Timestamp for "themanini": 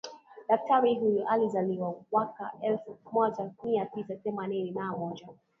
4.15-4.71